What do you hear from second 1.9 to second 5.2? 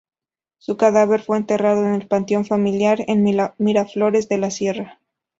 el panteón familiar en Miraflores de la Sierra.